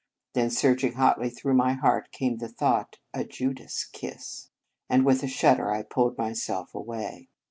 [0.33, 4.49] Then, surging hotly through my heart, came the thought, a Judas kiss;
[4.89, 7.29] and with a shudder I pulled myself away.